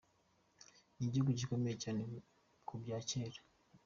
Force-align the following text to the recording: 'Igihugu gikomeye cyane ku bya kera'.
'Igihugu 1.01 1.31
gikomeye 1.39 1.75
cyane 1.83 2.01
ku 2.67 2.73
bya 2.81 2.97
kera'. 3.09 3.41